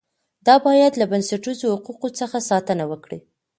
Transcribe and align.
دا 0.47 0.55
باید 0.65 0.93
له 1.01 1.05
بنسټیزو 1.11 1.67
حقوقو 1.75 2.07
څخه 2.19 2.37
ساتنه 2.49 2.83
وکړي. 2.91 3.19